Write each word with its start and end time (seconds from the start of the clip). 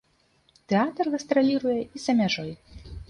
Тэатр 0.71 1.11
гастраліруе 1.15 1.77
і 1.85 1.97
за 2.05 2.13
мяжой. 2.23 2.51